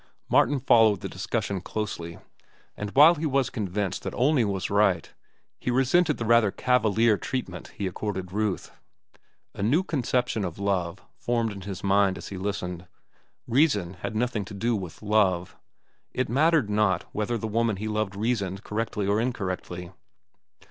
Martin 0.29 0.59
followed 0.59 1.01
the 1.01 1.07
discussion 1.07 1.61
closely, 1.61 2.17
and 2.75 2.89
while 2.95 3.13
he 3.13 3.25
was 3.27 3.51
convinced 3.51 4.01
that 4.01 4.15
Olney 4.15 4.43
was 4.43 4.71
right, 4.71 5.13
he 5.59 5.69
resented 5.69 6.17
the 6.17 6.25
rather 6.25 6.49
cavalier 6.49 7.17
treatment 7.17 7.67
he 7.77 7.85
accorded 7.85 8.31
Ruth. 8.31 8.71
A 9.53 9.61
new 9.61 9.83
conception 9.83 10.43
of 10.43 10.57
love 10.57 11.03
formed 11.13 11.51
in 11.51 11.61
his 11.61 11.83
mind 11.83 12.17
as 12.17 12.29
he 12.29 12.37
listened. 12.39 12.87
Reason 13.45 13.93
had 13.93 14.15
nothing 14.15 14.43
to 14.45 14.55
do 14.55 14.75
with 14.75 15.03
love. 15.03 15.55
It 16.13 16.29
mattered 16.29 16.67
not 16.67 17.03
whether 17.13 17.37
the 17.37 17.47
woman 17.47 17.75
he 17.75 17.87
loved 17.87 18.15
reasoned 18.15 18.63
correctly 18.63 19.05
or 19.05 19.21
incorrectly. 19.21 19.91